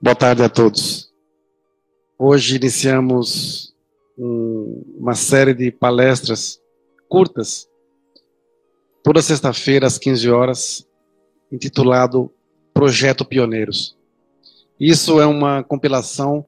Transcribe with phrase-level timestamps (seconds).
[0.00, 1.12] Boa tarde a todos.
[2.16, 3.74] Hoje iniciamos
[4.16, 6.60] um, uma série de palestras
[7.08, 7.68] curtas,
[9.02, 10.86] toda sexta-feira às 15 horas,
[11.50, 12.30] intitulado
[12.72, 13.96] Projeto Pioneiros.
[14.78, 16.46] Isso é uma compilação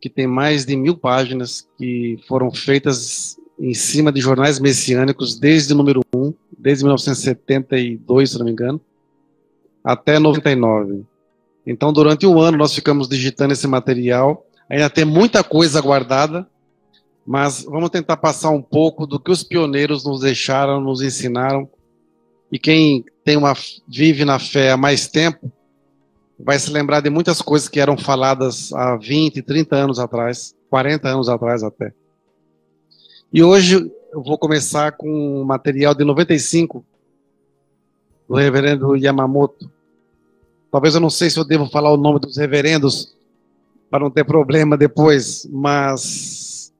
[0.00, 5.72] que tem mais de mil páginas que foram feitas em cima de jornais messiânicos desde
[5.72, 8.80] o número 1, desde 1972, se não me engano,
[9.82, 11.04] até 99.
[11.66, 14.46] Então, durante um ano, nós ficamos digitando esse material.
[14.68, 16.46] Ainda tem muita coisa guardada,
[17.26, 21.68] mas vamos tentar passar um pouco do que os pioneiros nos deixaram, nos ensinaram.
[22.52, 23.54] E quem tem uma,
[23.88, 25.50] vive na fé há mais tempo
[26.38, 31.08] vai se lembrar de muitas coisas que eram faladas há 20, 30 anos atrás, 40
[31.08, 31.92] anos atrás até.
[33.32, 36.84] E hoje eu vou começar com um material de 95
[38.28, 39.70] do reverendo Yamamoto.
[40.74, 43.16] Talvez eu não sei se eu devo falar o nome dos reverendos
[43.88, 46.72] para não ter problema depois, mas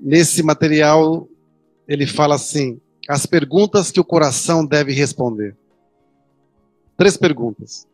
[0.00, 1.28] nesse material
[1.86, 5.54] ele fala assim: as perguntas que o coração deve responder.
[6.96, 7.86] Três perguntas.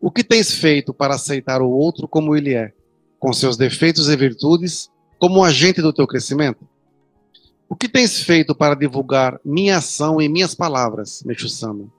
[0.00, 2.72] O que tens feito para aceitar o outro como ele é,
[3.18, 6.64] com seus defeitos e virtudes, como um agente do teu crescimento?
[7.68, 11.95] O que tens feito para divulgar minha ação e minhas palavras, Meixo-sama?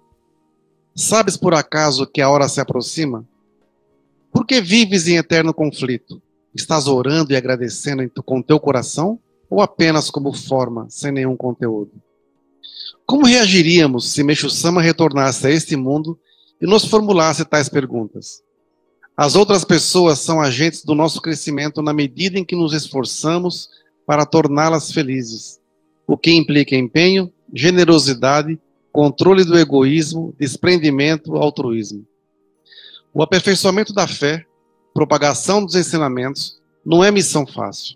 [1.00, 3.24] Sabes por acaso que a hora se aproxima?
[4.32, 6.20] Por que vives em eterno conflito?
[6.56, 11.92] Estás orando e agradecendo com teu coração ou apenas como forma, sem nenhum conteúdo?
[13.06, 16.20] Como reagiríamos se Meixo-sama retornasse a este mundo
[16.60, 18.42] e nos formulasse tais perguntas?
[19.16, 23.70] As outras pessoas são agentes do nosso crescimento na medida em que nos esforçamos
[24.04, 25.60] para torná-las felizes,
[26.08, 28.60] o que implica empenho, generosidade
[28.98, 32.04] controle do egoísmo, desprendimento, altruísmo.
[33.14, 34.44] O aperfeiçoamento da fé,
[34.92, 37.96] propagação dos ensinamentos, não é missão fácil.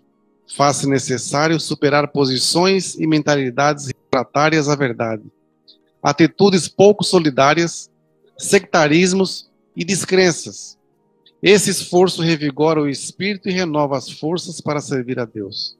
[0.56, 5.24] Faz-se necessário superar posições e mentalidades refratárias à verdade,
[6.00, 7.90] atitudes pouco solidárias,
[8.38, 10.78] sectarismos e descrenças.
[11.42, 15.76] Esse esforço revigora o espírito e renova as forças para servir a Deus.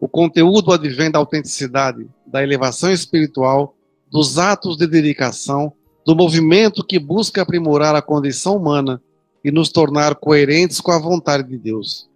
[0.00, 3.76] O conteúdo advém da autenticidade, da elevação espiritual
[4.12, 5.72] dos atos de dedicação,
[6.04, 9.00] do movimento que busca aprimorar a condição humana
[9.42, 12.06] e nos tornar coerentes com a vontade de Deus.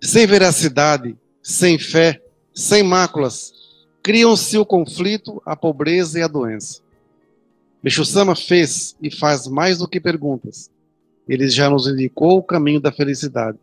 [0.00, 2.22] Sem veracidade, sem fé,
[2.54, 3.52] sem máculas,
[4.02, 6.80] criam-se o conflito, a pobreza e a doença.
[8.06, 10.70] Sama fez e faz mais do que perguntas.
[11.28, 13.58] Ele já nos indicou o caminho da felicidade.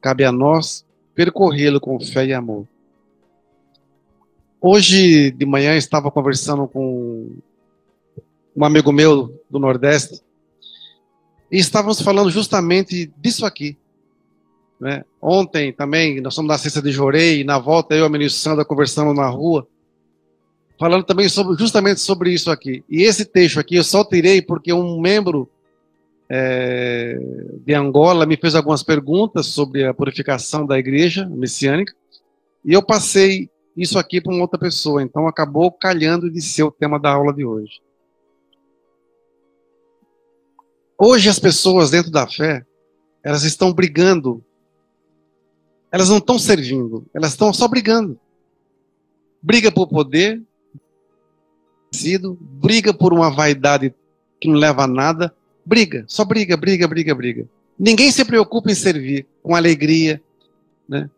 [0.00, 0.84] Cabe a nós
[1.16, 2.66] percorrê-lo com fé e amor.
[4.64, 7.36] Hoje de manhã estava conversando com
[8.54, 10.20] um amigo meu do Nordeste
[11.50, 13.76] e estávamos falando justamente disso aqui.
[14.78, 15.04] Né?
[15.20, 18.38] Ontem também, nós somos da Ciência de Jorei, e na volta eu e a ministra
[18.40, 19.66] Sandra conversando na rua,
[20.78, 22.84] falando também sobre, justamente sobre isso aqui.
[22.88, 25.50] E esse texto aqui eu só tirei porque um membro
[26.28, 27.18] é,
[27.66, 31.92] de Angola me fez algumas perguntas sobre a purificação da igreja messiânica,
[32.64, 35.02] e eu passei isso aqui para uma outra pessoa.
[35.02, 37.80] Então acabou calhando de ser o tema da aula de hoje.
[40.98, 42.64] Hoje as pessoas dentro da fé,
[43.24, 44.44] elas estão brigando.
[45.90, 48.18] Elas não estão servindo, elas estão só brigando.
[49.42, 50.42] Briga por poder,
[52.40, 53.94] briga por uma vaidade
[54.40, 55.34] que não leva a nada,
[55.64, 57.48] briga, só briga, briga, briga, briga.
[57.78, 60.22] Ninguém se preocupa em servir com alegria,
[60.88, 61.10] né?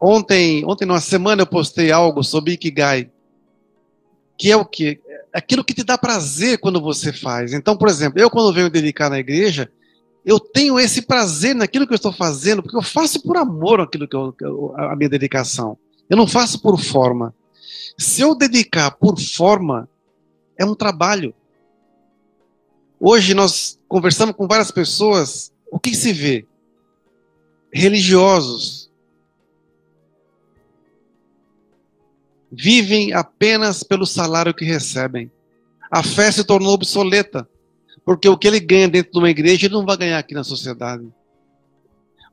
[0.00, 3.10] Ontem, ontem, numa semana, eu postei algo sobre Ikigai,
[4.36, 5.00] que é o que?
[5.32, 7.52] Aquilo que te dá prazer quando você faz.
[7.52, 9.70] Então, por exemplo, eu quando venho dedicar na igreja,
[10.24, 14.08] eu tenho esse prazer naquilo que eu estou fazendo, porque eu faço por amor aquilo
[14.08, 15.76] que eu, a minha dedicação.
[16.08, 17.34] Eu não faço por forma.
[17.98, 19.88] Se eu dedicar por forma,
[20.58, 21.34] é um trabalho.
[22.98, 26.46] Hoje nós conversamos com várias pessoas, o que se vê?
[27.72, 28.83] Religiosos,
[32.56, 35.30] vivem apenas pelo salário que recebem.
[35.90, 37.48] A fé se tornou obsoleta,
[38.04, 40.44] porque o que ele ganha dentro de uma igreja, ele não vai ganhar aqui na
[40.44, 41.06] sociedade.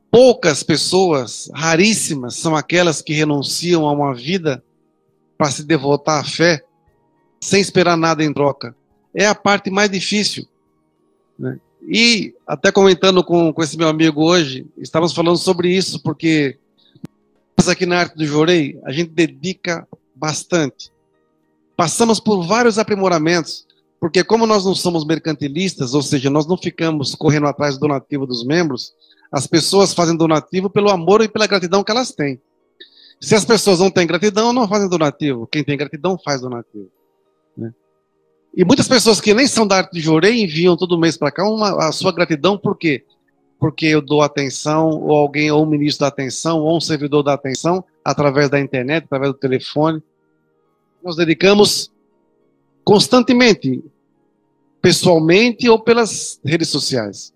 [0.09, 4.63] Poucas pessoas, raríssimas, são aquelas que renunciam a uma vida
[5.38, 6.63] para se devotar à fé,
[7.39, 8.75] sem esperar nada em troca.
[9.13, 10.45] É a parte mais difícil.
[11.39, 11.59] Né?
[11.88, 16.57] E, até comentando com, com esse meu amigo hoje, estávamos falando sobre isso, porque
[17.69, 19.88] aqui na Arte do Jorei, a gente dedica
[20.21, 20.91] bastante.
[21.75, 23.65] Passamos por vários aprimoramentos,
[24.00, 28.25] Porque como nós não somos mercantilistas, ou seja, nós não ficamos correndo atrás do donativo
[28.25, 28.94] dos membros,
[29.31, 32.41] as pessoas fazem donativo pelo amor e pela gratidão que elas têm.
[33.19, 35.45] Se as pessoas não têm gratidão, não fazem donativo.
[35.45, 36.89] Quem tem gratidão faz donativo.
[37.56, 37.71] Né?
[38.57, 41.47] E muitas pessoas que nem são da arte de Jorei enviam todo mês para cá
[41.47, 43.06] uma, a sua gratidão, por quê?
[43.59, 47.33] Porque eu dou atenção, ou alguém, ou um ministro da atenção, ou um servidor da
[47.33, 50.01] atenção, através da internet, através do telefone.
[51.03, 51.92] Nós dedicamos
[52.83, 53.83] constantemente,
[54.81, 57.33] pessoalmente ou pelas redes sociais.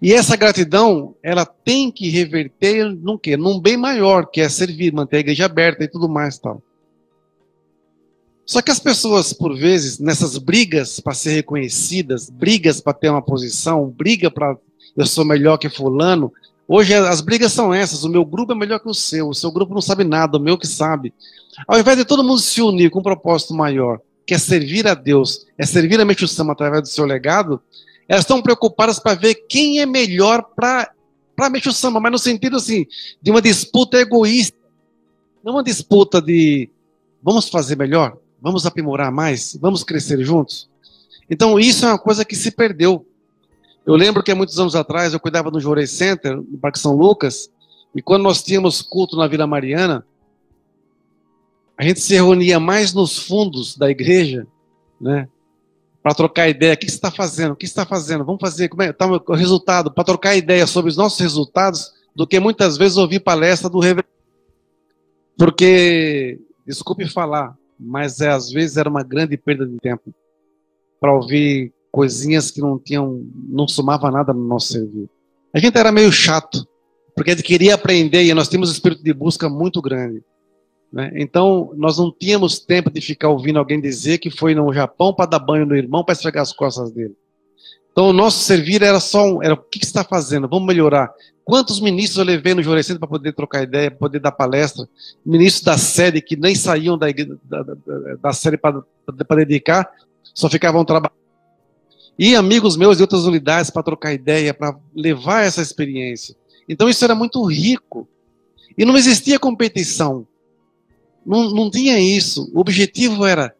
[0.00, 3.36] E essa gratidão, ela tem que reverter num quê?
[3.36, 6.62] Num bem maior, que é servir, manter a igreja aberta e tudo mais tal.
[8.44, 13.22] Só que as pessoas, por vezes, nessas brigas para ser reconhecidas, brigas para ter uma
[13.22, 14.56] posição, briga para
[14.96, 16.32] eu sou melhor que fulano,
[16.66, 19.50] hoje as brigas são essas, o meu grupo é melhor que o seu, o seu
[19.50, 21.12] grupo não sabe nada, o meu que sabe.
[21.66, 24.94] Ao invés de todo mundo se unir com um propósito maior, que é servir a
[24.94, 27.60] Deus, é servir a Mente Sama através do seu legado,
[28.08, 30.92] elas estão preocupadas para ver quem é melhor para
[31.72, 32.86] Samba, mas no sentido assim,
[33.20, 34.56] de uma disputa egoísta.
[35.42, 36.70] Não uma disputa de
[37.22, 40.68] vamos fazer melhor, vamos aprimorar mais, vamos crescer juntos.
[41.28, 43.06] Então isso é uma coisa que se perdeu.
[43.84, 46.96] Eu lembro que há muitos anos atrás eu cuidava do Jorei Center, no Parque São
[46.96, 47.50] Lucas,
[47.94, 50.06] e quando nós tínhamos culto na Vila Mariana,
[51.76, 54.46] a gente se reunia mais nos fundos da igreja,
[55.00, 55.28] né?
[56.02, 56.74] Para trocar ideia.
[56.74, 57.52] O que você está fazendo?
[57.52, 58.24] O que você está fazendo?
[58.24, 58.68] Vamos fazer.
[58.68, 59.92] Como é tá o resultado?
[59.92, 64.08] Para trocar ideia sobre os nossos resultados, do que muitas vezes ouvir palestra do reverendo.
[65.36, 70.14] Porque, desculpe falar, mas é, às vezes era uma grande perda de tempo
[71.00, 75.10] para ouvir coisinhas que não tinham, não somava nada no nosso serviço.
[75.54, 76.66] A gente era meio chato,
[77.14, 80.22] porque a gente queria aprender e nós tínhamos um espírito de busca muito grande.
[80.90, 81.12] Né?
[81.14, 85.26] Então, nós não tínhamos tempo de ficar ouvindo alguém dizer que foi no Japão para
[85.26, 87.14] dar banho no irmão para esfregar as costas dele.
[87.92, 90.48] Então, o nosso servir era só um, era o que, que está fazendo?
[90.48, 91.12] Vamos melhorar.
[91.44, 94.88] Quantos ministros eu levei no Jorecento para poder trocar ideia, para poder dar palestra?
[95.26, 97.08] Ministros da sede que nem saíam da,
[97.44, 97.74] da, da,
[98.22, 98.82] da sede para
[99.36, 99.90] dedicar,
[100.34, 101.21] só ficavam trabalhando.
[102.18, 106.36] E amigos meus de outras unidades para trocar ideia, para levar essa experiência.
[106.68, 108.06] Então, isso era muito rico.
[108.76, 110.26] E não existia competição.
[111.24, 112.50] Não, não tinha isso.
[112.54, 113.54] O objetivo era: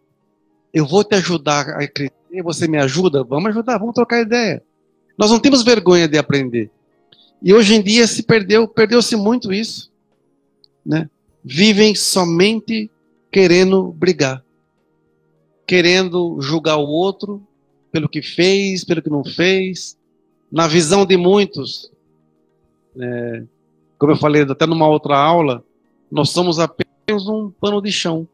[0.73, 3.23] eu vou te ajudar a crescer, você me ajuda?
[3.23, 4.63] Vamos ajudar, vamos trocar ideia.
[5.17, 6.71] Nós não temos vergonha de aprender.
[7.43, 9.91] E hoje em dia se perdeu, perdeu-se muito isso.
[10.85, 11.09] Né?
[11.45, 12.91] Vivem somente
[13.31, 14.43] querendo brigar,
[15.67, 17.43] querendo julgar o outro
[17.93, 19.97] pelo que fez, pelo que não fez.
[20.51, 21.93] Na visão de muitos,
[22.99, 23.45] é,
[23.99, 25.63] como eu falei até numa outra aula,
[26.11, 28.27] nós somos apenas um pano de chão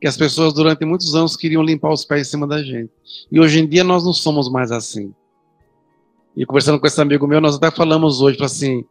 [0.00, 2.90] que as pessoas durante muitos anos queriam limpar os pés em cima da gente.
[3.30, 5.14] E hoje em dia nós não somos mais assim.
[6.36, 8.84] E conversando com esse amigo meu, nós até falamos hoje, assim,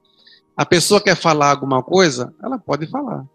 [0.55, 3.25] a pessoa quer falar alguma coisa, ela pode falar.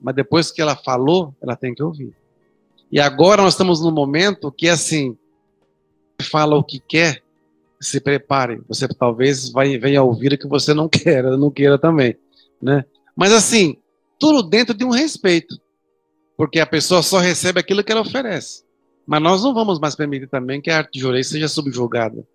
[0.00, 2.12] Mas depois que ela falou, ela tem que ouvir.
[2.90, 5.16] E agora nós estamos num momento que, assim,
[6.22, 7.22] fala o que quer,
[7.80, 8.62] se prepare.
[8.68, 12.16] Você talvez vai, venha ouvir o que você não quer, não queira também,
[12.60, 12.84] né?
[13.16, 13.76] Mas assim,
[14.18, 15.60] tudo dentro de um respeito,
[16.36, 18.64] porque a pessoa só recebe aquilo que ela oferece.
[19.06, 22.26] Mas nós não vamos mais permitir também que a arte jorei seja subjugada.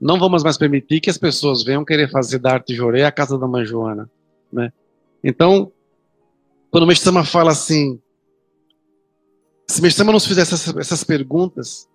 [0.00, 3.38] Não vamos mais permitir que as pessoas venham querer fazer da arte jorei a casa
[3.38, 4.10] da mãe Joana.
[4.52, 4.72] Né?
[5.22, 5.70] Então,
[6.70, 8.00] quando o Mestama fala assim,
[9.68, 11.88] se o Mestama nos fizesse essas, essas perguntas,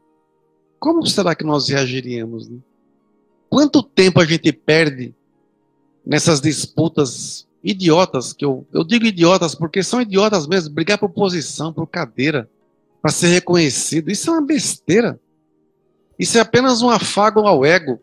[0.80, 2.48] como será que nós reagiríamos?
[2.48, 2.58] Né?
[3.50, 5.14] Quanto tempo a gente perde
[6.06, 11.74] nessas disputas idiotas, que eu, eu digo idiotas porque são idiotas mesmo, brigar por posição,
[11.74, 12.50] por cadeira,
[13.02, 14.10] para ser reconhecido.
[14.10, 15.20] Isso é uma besteira.
[16.18, 18.00] Isso é apenas um afago ao ego,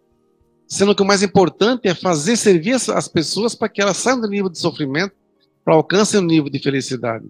[0.67, 4.21] sendo que o mais importante é fazer servir as, as pessoas para que elas saiam
[4.21, 5.15] do nível de sofrimento
[5.65, 7.27] para alcancem o nível de felicidade.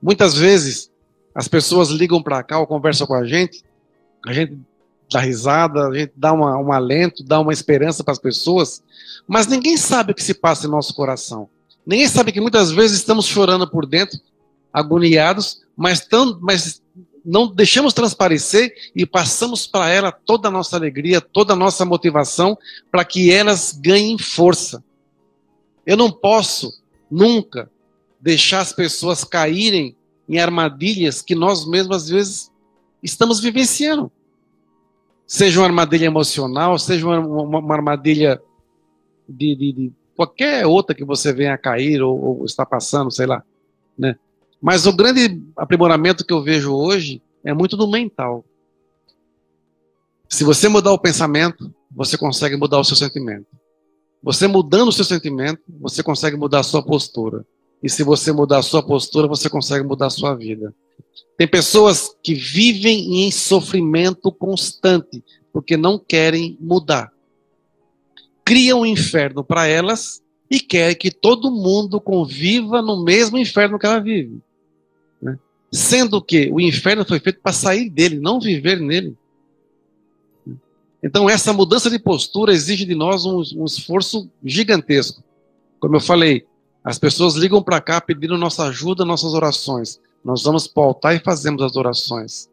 [0.00, 0.90] Muitas vezes
[1.34, 3.64] as pessoas ligam para cá ou conversam com a gente,
[4.26, 4.58] a gente
[5.12, 8.82] dá risada, a gente dá uma, um alento, dá uma esperança para as pessoas,
[9.26, 11.48] mas ninguém sabe o que se passa em nosso coração.
[11.86, 14.18] Ninguém sabe que muitas vezes estamos chorando por dentro,
[14.72, 16.82] agoniados, mas, tão, mas
[17.24, 22.56] não deixamos transparecer e passamos para ela toda a nossa alegria, toda a nossa motivação,
[22.90, 24.82] para que elas ganhem força.
[25.86, 26.72] Eu não posso
[27.10, 27.70] nunca
[28.20, 29.94] deixar as pessoas caírem
[30.28, 32.50] em armadilhas que nós mesmos às vezes
[33.04, 34.10] estamos vivenciando.
[35.26, 38.40] Seja uma armadilha emocional, seja uma, uma, uma armadilha
[39.28, 43.26] de, de, de, qualquer outra que você venha a cair ou, ou está passando, sei
[43.26, 43.42] lá.
[43.96, 44.16] Né?
[44.60, 48.44] Mas o grande aprimoramento que eu vejo hoje é muito do mental.
[50.28, 53.46] Se você mudar o pensamento, você consegue mudar o seu sentimento.
[54.22, 57.44] Você mudando o seu sentimento, você consegue mudar a sua postura.
[57.84, 60.74] E se você mudar a sua postura, você consegue mudar a sua vida.
[61.36, 65.22] Tem pessoas que vivem em sofrimento constante,
[65.52, 67.12] porque não querem mudar.
[68.42, 73.84] Criam um inferno para elas e querem que todo mundo conviva no mesmo inferno que
[73.84, 74.40] ela vive.
[75.20, 75.38] Né?
[75.70, 79.14] Sendo que o inferno foi feito para sair dele, não viver nele.
[81.02, 85.22] Então, essa mudança de postura exige de nós um, um esforço gigantesco.
[85.78, 86.46] Como eu falei,
[86.84, 89.98] as pessoas ligam para cá pedindo nossa ajuda, nossas orações.
[90.22, 92.50] Nós vamos para o altar e fazemos as orações.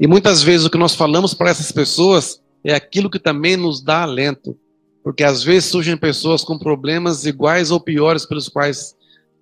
[0.00, 3.82] E muitas vezes o que nós falamos para essas pessoas é aquilo que também nos
[3.82, 4.56] dá alento.
[5.04, 8.96] Porque às vezes surgem pessoas com problemas iguais ou piores pelos quais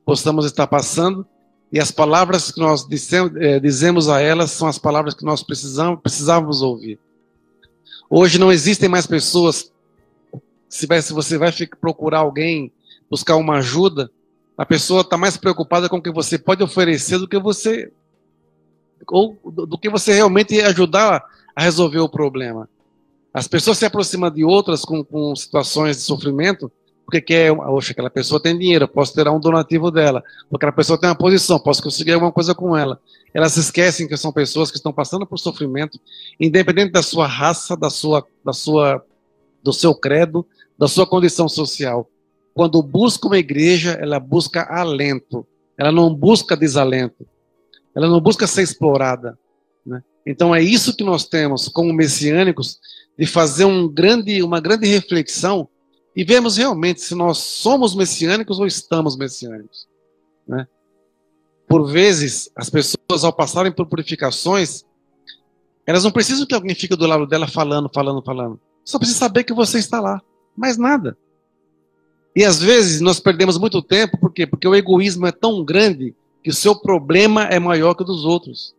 [0.05, 1.26] possamos estar passando,
[1.73, 2.87] e as palavras que nós
[3.40, 6.97] eh, dizemos a elas são as palavras que nós precisamos, precisávamos ouvir.
[8.09, 9.73] Hoje não existem mais pessoas.
[10.69, 12.71] Se, vai, se você vai procurar alguém,
[13.11, 14.11] buscar uma ajuda,
[14.57, 17.93] a pessoa está mais preocupada com o que você pode oferecer do que você
[19.09, 21.23] ou do que você realmente ajudar
[21.55, 22.69] a resolver o problema.
[23.33, 26.73] As pessoas se aproximam de outras com, com situações de sofrimento
[27.07, 31.09] porque quer, oxe, aquela pessoa tem dinheiro, posso tirar um donativo dela, aquela pessoa tem
[31.09, 33.01] uma posição, posso conseguir alguma coisa com ela.
[33.33, 36.01] Elas esquecem que são pessoas que estão passando por sofrimento,
[36.41, 39.05] independente da sua raça, da sua, da sua,
[39.63, 40.45] do seu credo,
[40.77, 42.11] da sua condição social.
[42.57, 45.47] Quando busca uma igreja, ela busca alento,
[45.77, 47.29] ela não busca desalento,
[47.95, 49.39] ela não busca ser explorada.
[49.85, 50.03] Né?
[50.25, 52.81] Então é isso que nós temos como messiânicos
[53.19, 55.69] de fazer um grande, uma grande reflexão
[56.17, 59.87] e vemos realmente se nós somos messiânicos ou estamos messiânicos.
[60.49, 60.67] Né?
[61.69, 64.83] Por vezes, as pessoas, ao passarem por purificações,
[65.85, 68.59] elas não precisam que alguém fique do lado dela falando, falando, falando.
[68.83, 70.23] Só precisa saber que você está lá.
[70.57, 71.19] Mais nada.
[72.37, 74.47] E às vezes nós perdemos muito tempo, por quê?
[74.47, 76.14] Porque o egoísmo é tão grande
[76.45, 78.75] que o seu problema é maior que o dos outros.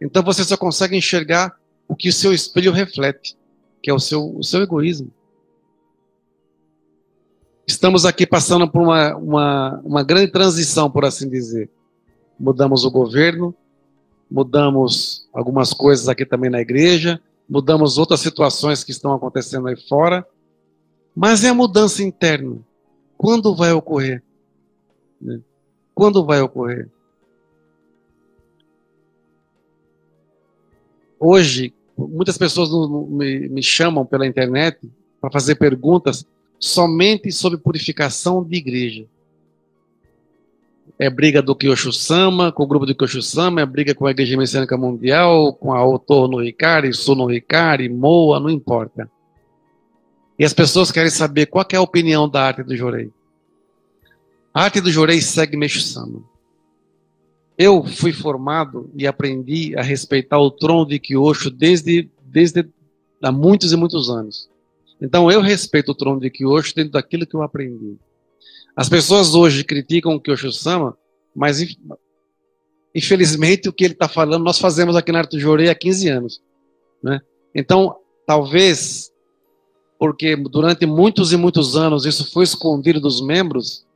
[0.00, 1.52] Então você só consegue enxergar
[1.88, 3.36] o que o seu espelho reflete,
[3.82, 5.10] que é o seu, o seu egoísmo.
[7.66, 11.68] Estamos aqui passando por uma, uma, uma grande transição, por assim dizer.
[12.38, 13.52] Mudamos o governo,
[14.30, 20.24] mudamos algumas coisas aqui também na igreja, mudamos outras situações que estão acontecendo aí fora,
[21.14, 22.69] mas é a mudança interna.
[23.20, 24.22] Quando vai ocorrer?
[25.20, 25.42] Né?
[25.94, 26.88] Quando vai ocorrer?
[31.18, 32.70] Hoje, muitas pessoas
[33.10, 36.24] me, chamam pela internet para fazer perguntas
[36.58, 39.04] somente sobre purificação de igreja.
[40.98, 44.78] É briga do Kyoshu-sama, com o grupo do Kyoshu-sama, é briga com a Igreja Messiânica
[44.78, 49.10] Mundial, com a Autor no Ricari, Sul no Ricari, Moa, não importa.
[50.40, 53.10] E as pessoas querem saber qual é a opinião da arte do Jorei.
[54.54, 56.22] A arte do Jorei segue Meixo-sama.
[57.58, 62.66] Eu fui formado e aprendi a respeitar o trono de Kyosho desde, desde
[63.22, 64.48] há muitos e muitos anos.
[64.98, 67.98] Então eu respeito o trono de Kyosho dentro daquilo que eu aprendi.
[68.74, 70.96] As pessoas hoje criticam o Kyosho-sama,
[71.36, 71.58] mas
[72.94, 76.42] infelizmente o que ele está falando nós fazemos aqui na Arte Jorei há 15 anos.
[77.02, 77.20] Né?
[77.54, 77.94] Então,
[78.26, 79.12] talvez,
[80.00, 83.86] porque durante muitos e muitos anos isso foi escondido dos membros,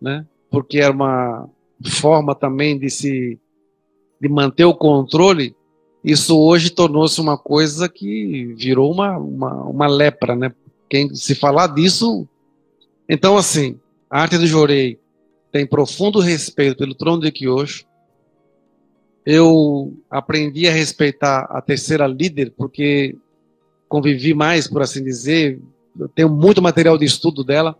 [0.00, 0.26] né?
[0.52, 1.48] porque era uma
[1.82, 3.40] forma também de se
[4.20, 5.56] de manter o controle,
[6.04, 10.54] isso hoje tornou-se uma coisa que virou uma, uma, uma lepra, né?
[10.88, 12.28] Quem se falar disso.
[13.08, 14.96] Então, assim, a arte do Jorei
[15.50, 17.84] tem profundo respeito pelo trono de Kyosho.
[19.26, 23.16] Eu aprendi a respeitar a terceira líder, porque
[23.92, 25.60] convivi mais, por assim dizer.
[26.00, 27.78] Eu tenho muito material de estudo dela.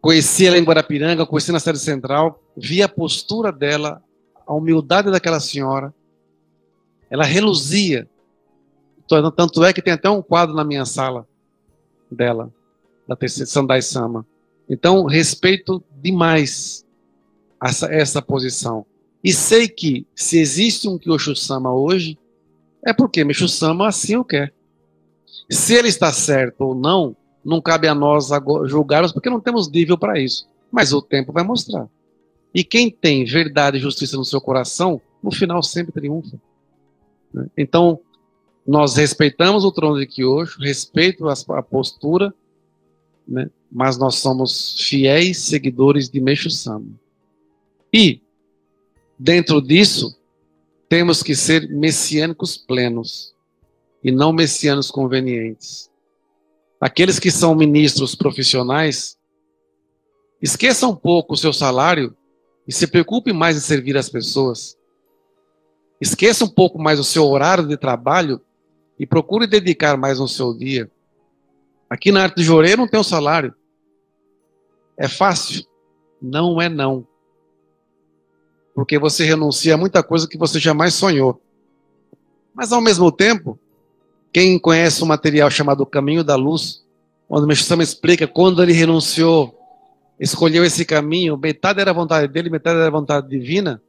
[0.00, 4.00] Conheci ela em Guarapiranga, conheci na Série Central, vi a postura dela,
[4.46, 5.92] a humildade daquela senhora
[7.10, 8.08] ela reluzia.
[9.36, 11.28] Tanto é que tem até um quadro na minha sala
[12.10, 12.50] dela,
[13.06, 14.24] da Sandai Sama.
[14.66, 16.86] Então, respeito demais
[17.62, 18.86] essa, essa posição.
[19.22, 22.16] E sei que, se existe um Kyosho Sama hoje,
[22.84, 24.52] é porque Meshu Sama assim o quer.
[25.50, 28.28] Se ele está certo ou não, não cabe a nós
[28.66, 30.48] julgarmos, porque não temos nível para isso.
[30.70, 31.88] Mas o tempo vai mostrar.
[32.54, 36.40] E quem tem verdade e justiça no seu coração, no final sempre triunfa.
[37.56, 38.00] Então,
[38.66, 42.32] nós respeitamos o trono de Kyosho, respeito a, postura,
[43.26, 43.50] né?
[43.70, 46.86] mas nós somos fiéis seguidores de Meixo Sama.
[47.92, 48.20] E,
[49.18, 50.16] dentro disso,
[50.92, 53.34] temos que ser messiânicos plenos.
[54.04, 55.90] e não messianos convenientes.
[56.78, 59.16] Aqueles que são ministros profissionais,
[60.42, 62.14] esqueçam um pouco o seu salário
[62.68, 64.76] e se preocupe mais em servir as pessoas.
[65.98, 68.38] Esqueça um pouco mais o seu horário de trabalho
[68.98, 70.90] e procure dedicar mais no seu dia.
[71.88, 73.54] Aqui na arte de Jorê não tem um salário.
[74.98, 75.64] É fácil?
[76.20, 77.06] Não é não.
[78.74, 81.40] Porque você renuncia a muita coisa que você jamais sonhou.
[82.54, 83.58] Mas ao mesmo tempo,
[84.32, 86.82] quem conhece um material chamado Caminho da Luz,
[87.28, 89.58] onde o Mestre explica quando ele renunciou,
[90.18, 93.82] escolheu esse caminho, metade era vontade dele, metade era vontade divina,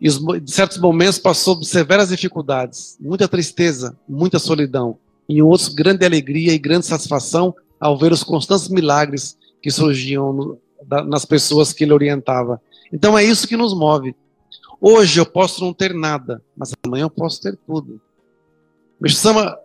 [0.00, 4.98] e em certos momentos passou por severas dificuldades, muita tristeza, muita solidão,
[5.28, 10.32] e em outros grande alegria e grande satisfação ao ver os constantes milagres que surgiam
[10.32, 12.60] no, da, nas pessoas que ele orientava.
[12.92, 14.14] Então é isso que nos move.
[14.80, 18.00] Hoje eu posso não ter nada, mas amanhã eu posso ter tudo.
[19.08, 19.58] Sama,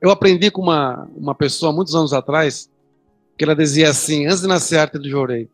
[0.00, 2.70] eu aprendi com uma, uma pessoa muitos anos atrás,
[3.36, 5.48] que ela dizia assim, antes de nascer a arte do Jorei,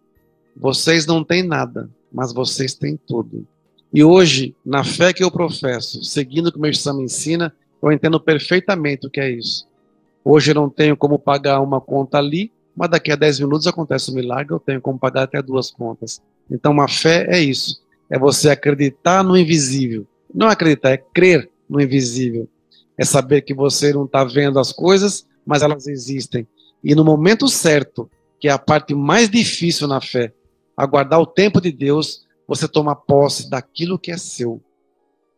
[0.56, 3.46] vocês não têm nada, mas vocês têm tudo.
[3.92, 8.20] E hoje, na fé que eu professo, seguindo o que o Mestre ensina, eu entendo
[8.20, 9.66] perfeitamente o que é isso.
[10.24, 14.10] Hoje eu não tenho como pagar uma conta ali, mas daqui a 10 minutos acontece
[14.10, 16.20] um milagre, eu tenho como pagar até duas contas.
[16.50, 17.80] Então, uma fé é isso.
[18.10, 20.06] É você acreditar no invisível.
[20.32, 22.48] Não acreditar, é crer no invisível.
[22.96, 26.46] É saber que você não está vendo as coisas, mas elas existem.
[26.82, 30.32] E no momento certo, que é a parte mais difícil na fé,
[30.76, 34.62] aguardar o tempo de Deus, você toma posse daquilo que é seu.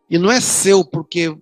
[0.08, 1.36] E não é seu porque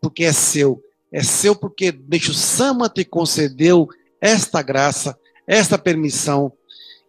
[0.00, 3.88] porque é seu, é seu porque Deixo Sama te concedeu
[4.20, 6.52] esta graça, esta permissão,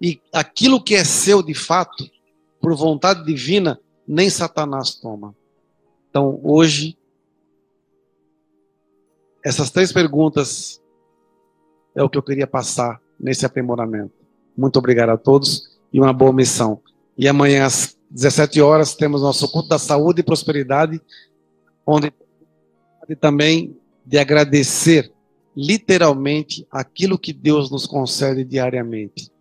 [0.02, 2.10] e aquilo que é seu de fato,
[2.62, 5.36] por vontade divina, nem Satanás toma.
[6.10, 6.98] Então, hoje,
[9.44, 10.82] essas três perguntas
[11.96, 14.14] é o que eu queria passar nesse aprimoramento.
[14.58, 16.82] Muito obrigado a todos e uma boa missão.
[17.18, 21.02] E amanhã às 17 horas temos nosso culto da saúde e prosperidade,
[21.86, 22.14] onde
[23.20, 25.12] também de agradecer
[25.56, 29.32] literalmente aquilo que Deus nos concede diariamente.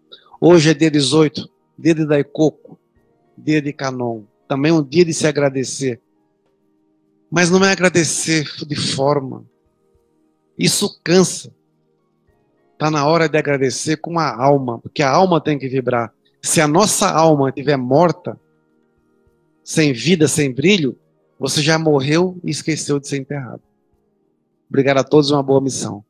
[0.41, 2.79] Hoje é dia 18, dia de Daicoco,
[3.37, 6.01] dia de Canon, também um dia de se agradecer.
[7.29, 9.45] Mas não é agradecer de forma.
[10.57, 11.53] Isso cansa.
[12.73, 16.15] Está na hora de agradecer com a alma, porque a alma tem que vibrar.
[16.41, 18.39] Se a nossa alma estiver morta,
[19.65, 20.97] sem vida, sem brilho,
[21.37, 23.63] você já morreu e esqueceu de ser enterrado.
[24.69, 26.05] Obrigado a todos uma boa missão.